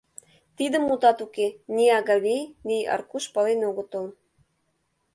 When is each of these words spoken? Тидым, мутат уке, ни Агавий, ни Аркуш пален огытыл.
Тидым, 0.57 0.83
мутат 0.89 1.17
уке, 1.25 1.47
ни 1.75 1.85
Агавий, 1.99 2.45
ни 2.67 2.77
Аркуш 2.95 3.25
пален 3.33 3.59
огытыл. 3.69 4.05